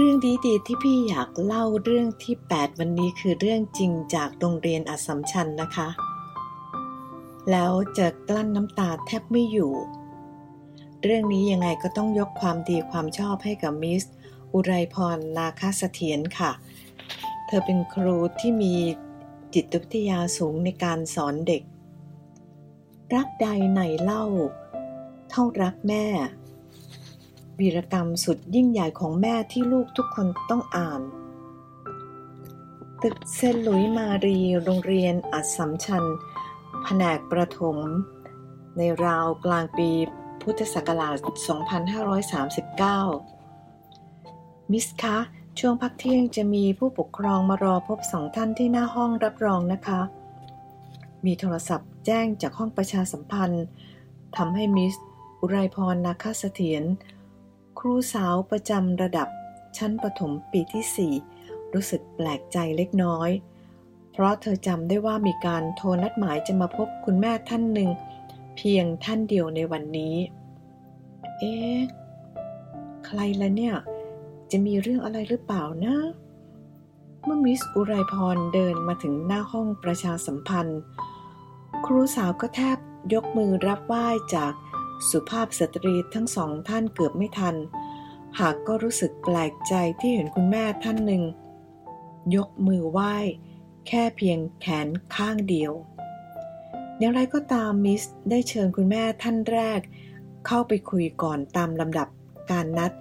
[0.00, 5.88] เรื่องดีๆ ที่พี่อยากเล่าเรื่องที่ 8 วันนี้คือเรื่องจริงจากโรงเรียนอัสสัมชัญนะคะ
[7.50, 9.72] แล้วจะกลั้นน้ำตาแทบไม่อยู่
[11.02, 14.04] เรื่องนี้ยังไงก็ต้องยกความดีความชอบให้กับมิส
[14.52, 16.50] อุไรพรนาคาเสถียรค่ะ
[17.46, 18.74] เธอเป็นครูที่มี
[19.54, 21.62] จิตวิทยาสูงในการสอนเด็ก
[23.14, 24.24] รักใดไหนเล่า
[25.30, 26.06] เท่ารักแม่
[27.60, 31.00] วีรกรรมสุดยิ่งใหญ่ของแม่ที่ลูกทุกคนต้องอ่าน
[33.02, 36.04] ตึกเซนหลุยมารี โรงเรียนอัดสัมชัญ
[36.82, 37.76] แผนกประถม
[38.76, 39.90] ในราวกลางปี
[40.42, 41.16] พุทธศักราช
[43.76, 45.16] 2539 มิสคะ
[45.58, 50.00] ช่วงพักเที่ยงจะมีผู้ปกครองมารอพบสองท่านที่หน้าห้องรับรองนะคะ
[51.24, 53.64] มีโทรศัพท์แจ้งจากห้องประชาสัมพันธ์
[54.36, 54.94] ทำให้มิส
[55.40, 56.84] อุไรพรนาคาเสถียร
[57.78, 59.28] ครูสาวประจำระดับ
[59.76, 63.30] ชั้นประถมปีที่ 4 รู้สึกแปลกใจเล็กน้อย
[64.12, 67.90] เพราะเธอจำได้ว่ามีการโทรนัดหมายจะมาพบคุณแม่ท่านหนึ่ง
[68.56, 70.16] เพียงท่านเดียวในวันนี้
[71.38, 71.78] เอ๊ะ
[73.06, 73.74] ใครละเนี่ย
[74.50, 75.96] จะมีเรื่องอะไรหรือเปล่านะ
[77.24, 80.80] เมื่อมิสอุไรพรเดินมาถึงหน้าห้องประชาสัมพันธ์
[81.86, 82.78] ครูสาวก็แทบ
[83.14, 84.52] ยกมือรับไหว้จาก
[85.10, 87.56] สุภาพสตรีทั้งสองท่านเกือบไม่ทัน
[88.38, 91.22] หากก็รู้สึกแปลกใจที่เห็นคุณแม่ท่านหนึ่ง
[92.36, 93.14] ยกมือไหว้
[93.86, 95.72] แค่เพียงแขนข้างเดียว
[96.98, 99.80] อย่างไรก็ตามมิสได้เชิญคุณแม่ท่านแรก
[100.46, 102.08] เข้าไปคุยก่อนตามลำดับ
[102.50, 102.92] การนัด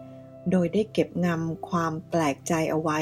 [0.51, 2.99] โดยได้เก็บงำความแปลกใจเอาไว้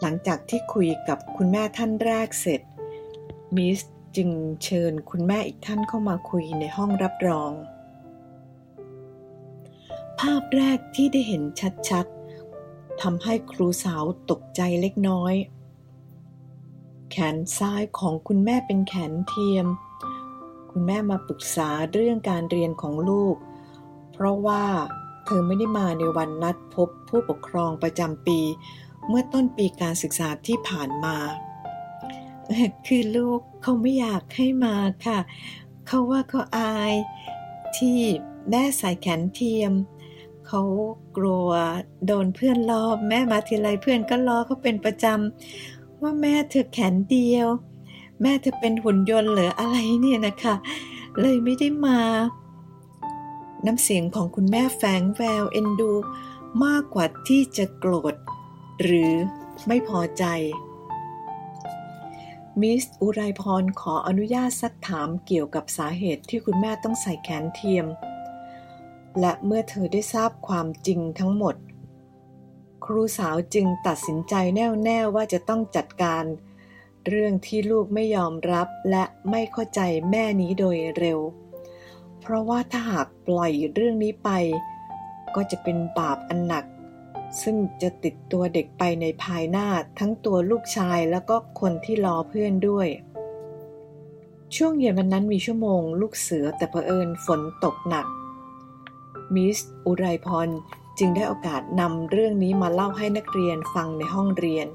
[0.00, 2.60] หลังจากที่คุยกับคุณแม่ท่านแรกเสร็จ
[3.56, 3.80] มิส
[4.16, 4.30] จึง
[4.64, 7.52] เชิญคุณแม่อีกท่านเข้ามาคุยในห้องรับรอง
[10.20, 11.42] ภาพแรกที่ได้เห็น
[11.88, 15.34] ชัดๆทำให้ครูสาวตกใจเล็กน้อย
[17.10, 19.66] แขนซ้ายของคุณแม่เป็นแขนเทียม
[20.70, 23.36] คุณแม่มาปรึกษาเรื่องการเรียนของลูก
[24.12, 24.64] เพราะว่า
[25.24, 28.40] เธอไม่ได้มาในวันนัดพบผู้ปกครองประจำปี
[29.08, 31.16] เมื่อต้นปีการศึกษาที่ผ่านมา
[32.86, 34.76] คือลูกเขาไม่อยากให้มา
[35.06, 35.18] ค่ะ
[35.86, 36.94] เขาว่าเขาอาย
[37.76, 37.98] ที่
[38.50, 39.72] แม่ใส่แขนเทียม
[40.46, 40.62] เขา
[41.16, 41.50] กลัว
[42.06, 47.48] โดนเพื่อนล้อแม่มาทีไรเพื่อนก็ล้อเขาเป็นประจำว่าแม่เธอแขนเดียว
[48.22, 50.54] แม่เธอเป็นหุ่นยนต์หรืออะไรเนี่ยนะคะ
[51.20, 52.00] เลยไม่ได้มา
[53.66, 55.92] น้ำเสียงของคุณแม่แฝงแววเอ็นดู
[56.64, 58.14] มากกว่าที่จะโกรธ
[58.82, 59.12] หรือ
[59.66, 60.24] ไม่พอใจ
[62.60, 67.86] มิสอุไรพรขออนุญาตซักถามเกี่ยวกับสาเหตุที่คุณแม่ต้องใส่แขนเทียม
[69.20, 71.56] และเมื่อเธอได้ทราบความจริงทั้งหมด
[72.84, 76.24] ครูสาวจึงตัดสินใจแน่วแน่ว่าจะต้องจัดการ
[77.06, 79.80] เรื่องที่ลูกไม่ยอมรับและไม่เข้าใจ
[80.10, 81.20] แม่นี้โดยเร็ว
[82.20, 84.30] เพราะว่าถ้าหากปล่อยเรื่องนี้ไป
[85.34, 86.64] ก็จะเป็นบาปอันหนัก
[87.40, 89.66] ซึ่งจะติดตัวเด็กไปในภายหน้า
[89.98, 92.88] ทั้งตัวลูกชายแล้วก็คนที่รอเพื่อนด้วย
[94.56, 98.06] ช่วงเย็นวันนั้นมีชั่วโมงลูกเสือแต่เผอิญฝนตกหนัก
[99.34, 100.48] มิสอุไรพร
[100.98, 104.66] จึงได้โอกาสนำเรื่องนี้มาเล่าให้นักเรียนฟังในห้องเรียน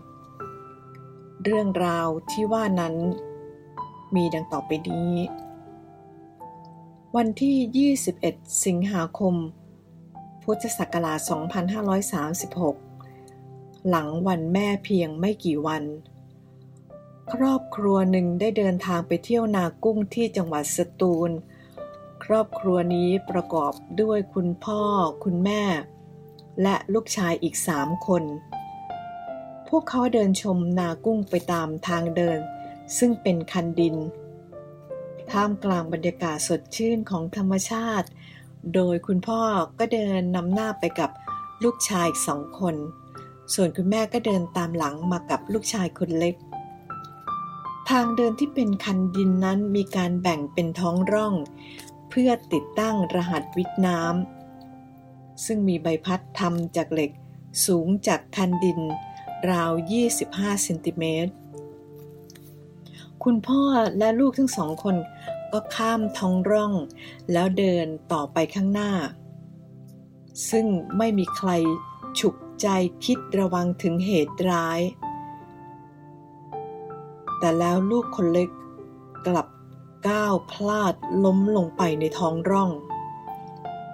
[1.43, 2.95] เรื่องราวที่ว่านั้น
[4.15, 5.13] มีดังต่อไปนี้
[7.15, 9.35] วันที่ 21 สิงหาคม
[10.49, 11.19] พุทธศักราช
[12.93, 15.83] 2536 หลังวันแม่เพียงไม่กี่วัน
[17.33, 21.31] ครอบครัวหนึ่งได้เดินทางไปเที่ยวนากุ้งที่จังหวัดสตูล
[22.23, 24.81] ครอบครัวนี้ประกอบด้วยคุณพ่อ
[25.23, 25.63] คุณแม่
[26.61, 28.23] และลูกชายอีกสามคน
[29.67, 32.39] พวกเขาเดินชมนากุ้งไปตามทางเดิน
[32.97, 33.95] ซึ่งเป็นคันดิน
[35.31, 38.09] ท่ามกลางบรรยากาศสดชื่นของธรรมชาติ
[38.73, 39.41] โดยคุณพ่อ
[39.79, 41.09] ก็เดินนำหน้าไปกับ
[41.63, 42.75] ลูกชายสองคน
[43.53, 46.35] ส่วนคุณแม่ก็เดินตามหลังมากับลูกชายคนเล็ก
[47.89, 51.33] ทางเดินที่เป็นคันดินนั้นมีการแบ่งเป็นท้องร่อง
[52.09, 57.11] เพื่อติดตั้งรหัสวิทน้ำซึ่งมีใบพัดทำจากเหล็ก
[57.65, 58.79] สูงจากคันดิน
[59.49, 59.71] ราว
[60.17, 61.31] 25เซนติเมตร
[63.23, 63.61] คุณพ่อ
[63.97, 64.95] และลูกทั้งสองคน
[65.59, 66.73] ก็ข้ามท้องร่อง
[67.31, 68.91] แล้วเดินต่อไปข้างหน้า
[70.49, 70.65] ซึ่ง
[70.97, 71.49] ไม่มีใคร
[72.19, 72.67] ฉุกใจ
[73.05, 74.79] คิดระวังถึงเหตุร้าย
[77.39, 78.49] แต่แล้วลูกคนเล็ก
[79.27, 79.47] กลับ
[80.07, 80.93] ก้าวพลาด
[81.25, 82.69] ล้มลงไปในท้องร่อง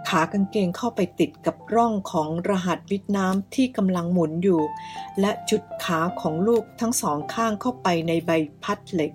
[0.07, 4.61] ขากางเกงเข้าไปติดกับร่องของรหัสวิทน้ำที่กำลังหมุนอยู่
[5.19, 8.31] และจุดขาของลูกทั้งสองข้างเข้าไปในใบ
[8.65, 9.13] พัดเหล็ก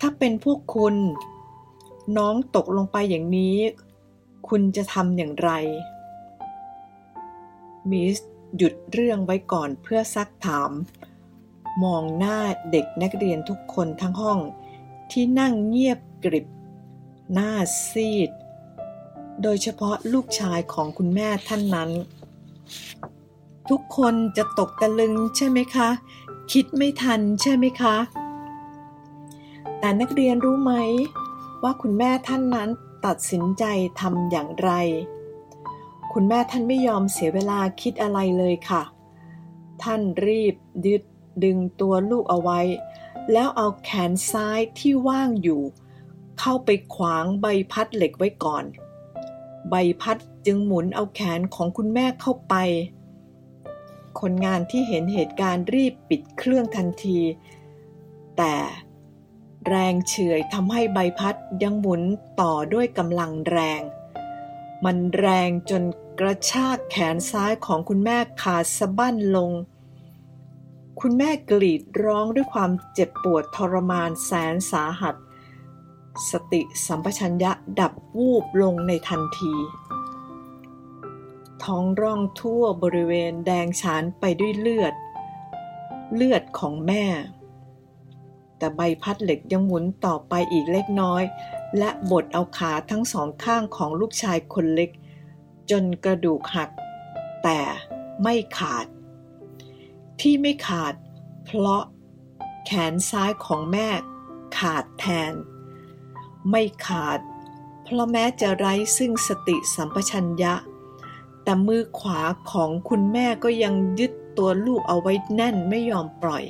[0.00, 0.94] ถ้าเป็นพวกคุณ
[2.16, 3.56] น้องตกลงไปอย่างนี้
[4.48, 5.50] คุณจะทำอย่างไร
[7.90, 8.18] มิส
[8.56, 10.70] หยุดเรื่องไว้ก่อนเพื่อซักถาม
[11.82, 12.38] มองหน้า
[12.70, 14.38] เด็กนักเรียนทุกคนทั้งห้อง
[15.10, 16.46] ที่นั่งเงียบกริบ
[17.32, 17.52] หน้า
[17.88, 18.30] ซีด
[19.42, 21.90] โดยเฉพาะลูกชายของคุณแม่ท่านนั้น
[23.70, 25.88] ทุกคนจะตกตะลึงใช่ไหมคะ
[26.52, 27.96] คิดไม่ทันใช่ไหมคะ
[29.80, 30.72] แต่นักเรียนรู้ไหม
[31.62, 32.68] ว่าคุณแม่ท่านนั้น
[33.06, 33.64] ตัดสินใจ
[34.00, 34.70] ทำอย่างไร
[36.12, 38.82] คุณแม่ท่านไม่ยอมเสียเวลาคิดอะไรเลยค่ะ
[39.82, 40.54] ท่านรีบ
[40.84, 41.02] ดึด
[41.44, 42.60] ดึงตัวลูกเอาไว้
[43.32, 45.62] แล้วเอาแขนซ้ายที่ว่างอยู่
[46.40, 48.64] เข้าไปขวางใบพัดเหล็กไว้ก่อน
[49.70, 52.54] ใบพัดจึงหมุนเอาแขนของคุณแม่เข้าไป
[54.20, 57.18] คนงานที่เห็นเหตุการณ์รีบปิดเครื่องทันที
[58.36, 58.54] แต่
[59.68, 62.02] แรงเฉื่อยทำให้ใบพัดยังหมุน
[62.40, 63.82] ต่อด้วยกำลังแรง
[64.84, 65.82] มันแรงจน
[66.20, 69.52] กระชากแขนซ้ายของคุณแม่ขาดสะบั้นลง
[71.00, 75.14] คุณแม่กรีดร้องด้วยความเจ็บปวดทรมานแสนสาหัส
[76.30, 79.54] สติสัมปชัญญะดับวูบลงในทันที
[81.64, 84.94] ท้องร่องทั่วบริเวณแดงฉานไปด้วยเลือด
[86.14, 87.04] เลือดของแม่
[88.60, 91.22] แต่ใบพัดเหล็กยังหมุนต่อไปอีกเล็กน้อย
[91.78, 94.90] และบดเอาขาทั้งสองข้างของลูกชายคนเล็ก
[95.70, 96.70] จนกระดูกหัก
[97.42, 97.60] แต่
[98.22, 98.86] ไม่ขาด
[100.20, 100.94] ที่ไม่ขาด
[101.44, 101.82] เพราะ
[102.66, 103.88] แขนซ้ายของแม่
[104.58, 105.32] ขาดแทน
[106.50, 107.18] ไม่ขาด
[107.82, 110.54] เพราะแม้จะไร้ซึ่งสติสัมปชัญญะ
[111.42, 112.20] แต่มือขวา
[112.50, 116.44] ของคุณแม่ก็ยังยึดตัวลูกเอาไว้แน่นไม่ยอมปล่อย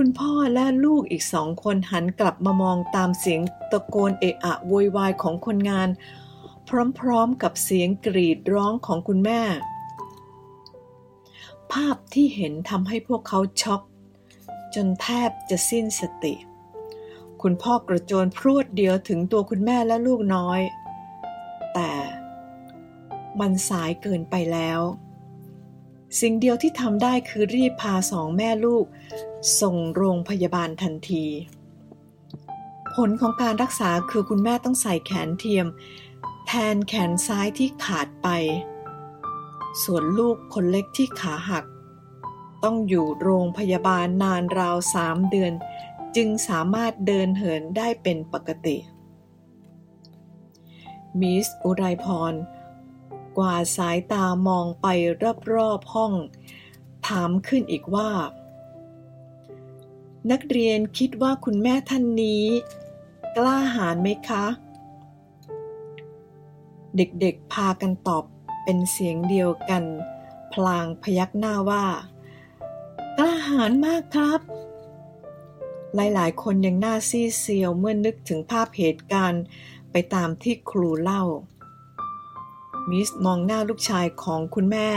[0.00, 3.40] คุณพ่อและลูกอีกสองคนหันกลับมามองตามเสียง
[3.70, 5.88] ตะโกนเอะอะโวยวายของคนงาน
[7.00, 9.40] พร้อมๆกับเสียงกรีดร้องของคุณแม่
[11.72, 13.82] ภาพที่เห็นทำให้พวกเขาช็อก
[14.74, 16.34] จนแทบจะสิ้นสติ
[17.42, 20.60] คุณพ่อกระโจนพรวดเดียวถึงตัวคุณแม่และลูกน้อย
[21.74, 21.92] แต่
[23.40, 24.80] มันสายเกินไปแล้ว
[26.20, 28.86] สิ่งเดียวที่ทำได้คือรีบพาสองแม่ลูก
[29.60, 31.26] ส่งโรงพยาบาลทันที
[32.94, 35.66] ผลของการรักษาคือคุณแม่ต้องใส่แขนเทียม
[36.46, 38.28] แทนแขนซ้ายที่ขาดไป
[39.82, 41.64] ส่วนลูกคนเล็กที่ขาหัก
[42.64, 45.52] ต้องอยู่โรงพยาบาลนานราวสามเดือน
[46.16, 48.76] จึงสามารถเดินเหินได้เป็นปกติ
[51.20, 52.34] มิสอุไรพร
[53.38, 54.86] กว่าสายตามองไป
[55.54, 56.12] รอบๆห้อง
[57.08, 58.10] ถามขึ้นอีกว่า
[60.30, 62.44] นักเรียนคิดว่าคุณแม่ท่านนี้
[63.36, 64.44] กล้าหาญไหมคะ
[66.96, 68.24] เด็กๆพากันตอบ
[68.64, 69.84] เป็นเสียงเดียวกัน
[70.52, 71.84] พลางพยักหน้าว่า
[73.18, 74.40] กล้าหาญมากครับ
[75.94, 79.42] หลายๆ คนยังหน้าซีเซียวเมื่อนึกถึงภาพเหตุการณ์
[79.90, 81.24] ไปตามที่ครูเล่า
[82.90, 84.88] มิสมองหน้าลูกชายของคุณแม่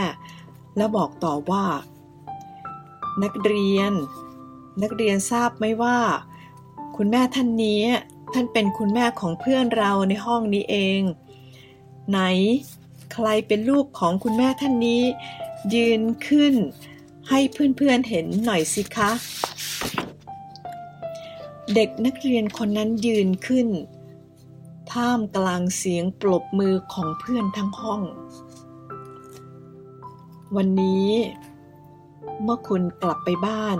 [0.76, 1.64] แล้วบอกต่อว่า
[3.22, 3.92] นักเรียน
[4.80, 5.98] นักเรียนทราบไหมว่า
[6.96, 7.82] คุณแม่ท่านนี้
[8.32, 11.00] ท่านเป็นคุณแม่ของเพื่อนเราในห้องนี้เอง
[12.10, 12.18] ไหน
[13.12, 15.02] ใครเป็นลูกของคุณแม่ท่านนี้
[15.74, 16.54] ยืนขึ้น
[17.28, 19.10] ให้เพื่อนๆเห็นหน่อยสิคะ
[21.74, 23.68] เด็กนักเรียนคนนั้นยืนขึ้น
[24.92, 28.00] ท่ามกลางเสียงปรบมือของเพื่อนทั้งห้อง
[30.56, 31.10] วันนี้
[32.42, 33.78] เมื่อคุณกลับไปบ้าน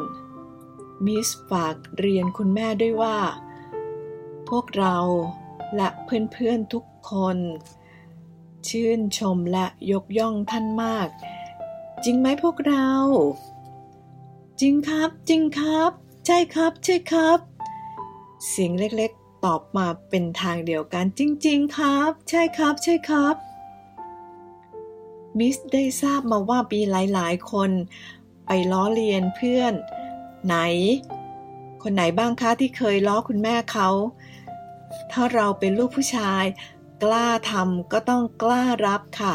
[1.07, 3.19] มิสฝากเรียนคุณแม่ด้วยว่า
[4.49, 4.97] พวกเรา
[5.77, 7.39] และเพื่อนๆทุกคน
[8.69, 11.09] ชื่นชมและยกย่องท่านมาก
[12.05, 12.91] จริงไหมพวกเรา
[14.61, 15.91] จริงครับ จริงครับ
[16.27, 17.39] ใช่ครับ ใช่ครับ
[18.49, 23.37] เสียงเล็กๆ ตอบมาเป็นทางเดียวกัน จริง ๆ ครับ ใช่ครับ ใช่ครับ
[25.39, 27.71] มิสได้ทราบมาว่ามีหลายๆ คน
[28.47, 29.75] ไปล้อเลียนเพื่อน
[30.47, 30.57] ไหน
[31.83, 33.89] คนไหนบ้างคะที่เคยล้อคุณแม่เขา
[35.13, 36.45] ถ้าเราเป็นลูกผู้ชาย
[37.03, 39.35] กล้าทำก็ต้องกล้ารับค่ะ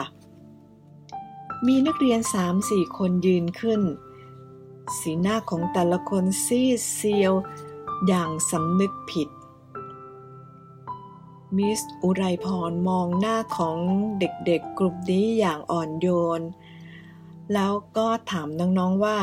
[1.68, 3.82] มีนักเรียนสามสี่คนยืนขึ้น
[5.00, 7.34] สีหน้าของแต่ละคนซีดเซียว
[8.08, 9.30] อย่างสำนึกผิด
[11.58, 13.78] มิสอุไรพรมองหน้าของ
[14.20, 16.08] เด็กๆกลุ่มนี้อย่างอ่อนโย
[16.40, 16.42] น
[17.54, 19.18] แล้วก็ถามน้องๆว่า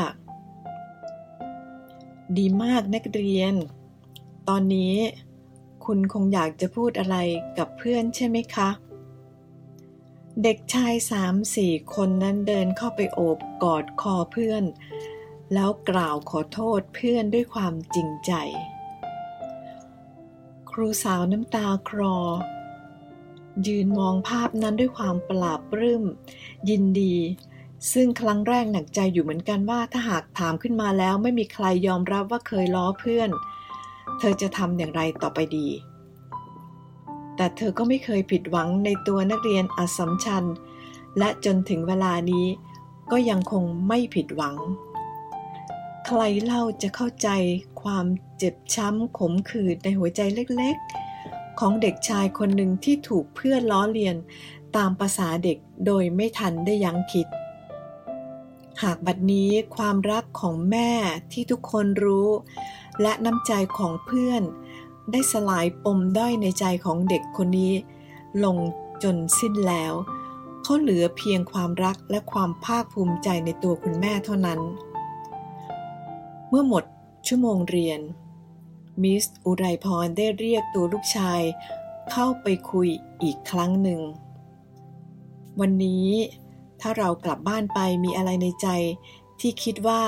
[2.37, 3.53] ดีมากนักเรียน
[4.47, 4.95] ตอนนี้
[5.85, 7.17] คุณคงอยากจะพูดอะไร
[7.57, 8.69] กับเพื่อนใช่ไหมคะ
[10.43, 14.63] เด็กชายสามสี่คนนั้นเดินเข้าไปโอบกอดคอเพื่อน
[15.53, 18.31] แล้วกล่าวขอโทษเพื่อนด้วยความจริงใจ
[20.69, 22.17] ครูสาวน้ำตาคลอ
[23.67, 26.03] ยืนมองภาพนั้นด้วยความปราบปลื้ม
[26.69, 27.15] ยินดี
[27.93, 33.29] ซึ่งครั้งแรกหนักใจอยู่เหมือนกันว่าถ้าหากถามขึ้นมาแล้วไม่มีใครยอมรับว่าเคยล้อเพื่อน
[34.19, 35.67] เธอจะทำอย่างไรต่อไปดี
[37.35, 40.43] แต่เธอก็ไม่เคยผิดหวังในตัวนักเรียนอสมชัญ
[41.17, 42.47] และจนถึงเวลานี้
[43.11, 44.55] ก็ยังคงไม่ผิดหวัง
[46.05, 47.29] ใครเล่าจะเข้าใจ
[47.81, 48.05] ความ
[48.37, 54.15] เจ็บช้ำขมขื่นในหัวใจเล็กๆ ของเด็กชายคนหนึ่งที่ถูกเพื่อนล้อเลียน
[54.75, 57.27] ตามภาษาเด็กโดยไม่ทันได้ยั้งคิด
[58.83, 60.91] หากบัดนี้ความรักของแม่
[61.31, 62.29] ที่ทุกคนรู้
[63.01, 64.43] และน้ำใจของเพื่อน
[65.11, 67.73] ได้สลายปมด้อยในใจของเด็กคนนี้
[68.43, 68.57] ลง
[69.03, 69.93] จนสิ้นแล้ว
[70.63, 74.59] เขาเหลือเพียงความรักและความภาคภูมิใจในตัวคุณแม่เท่านั้น
[76.49, 76.83] เมื่อหมด
[77.27, 77.99] ชั่วโมงเรียน
[79.03, 81.41] มิสอุไรพรได้เรียกตัวลูกชาย
[82.11, 82.89] เข้าไปคุย
[83.23, 84.01] อีกครั้งหนึ่ง
[85.59, 86.07] วันนี้
[86.81, 88.67] ถ้าเรากลับบ้านไปมีอะไรในใจ
[89.39, 90.03] ที่คิดว่า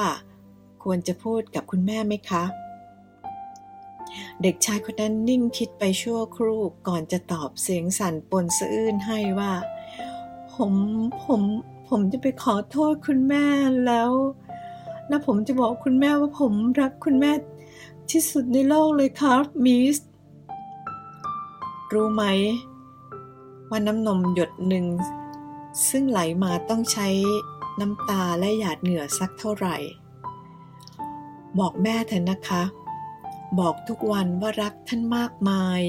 [0.83, 2.43] ควรจะพูดกับคุณแม่ไหมคะ
[4.41, 9.53] เด็กชายคนนั้นนิ่งคิดไปชั่วครู่ก่อนจะตอบเสียงสั่นปนสะอื้นให้ว่า
[10.53, 10.73] ผม
[11.25, 11.41] ผม
[11.89, 13.45] ผมจะไปขอโทษคุณแม่
[13.85, 14.11] แล้ว
[15.07, 17.31] และผมจะบอกคุณแม่ว่าผมรักคุณแม่
[18.09, 19.97] ที่สุดในโลกเลยครับมิส
[21.93, 22.23] รู้ไหม
[23.69, 24.85] ว่าน้ำนมหยดหนึ่ง
[25.89, 27.07] ซึ่งไหลมาต้องใช้
[27.79, 29.77] น้ำตาและหยาดเหงื่อสักเท่าไหร่
[31.59, 32.63] บอกแม่เถอะนะคะ
[33.59, 35.81] บอกทุกวันว่ารักท่านมากมาย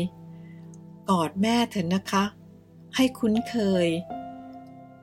[1.11, 2.25] กอดแม่เถอะนะคะ
[2.97, 3.87] ให้คุ้นเคย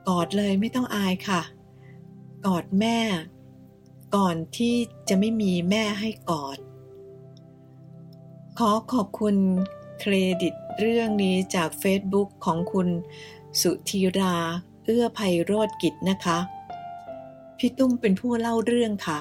[0.07, 1.41] กอดเลยไม่ต้องอายค่ะ
[2.45, 2.97] กอดแม่
[4.15, 4.75] ก่อนที่
[5.09, 6.57] จะไม่มีแม่ให้กอด
[8.57, 9.35] ขอขอบคุณ
[9.99, 12.87] เครดิตเรื่องนี้จากเฟซบุ๊กของคุณ
[13.61, 14.37] สุธีรา
[14.85, 16.37] เอื้อภัยโรธกิจนะคะ
[17.57, 19.19] พี่ตุ้มเป็นผู้เล่าเรื่องค่ะ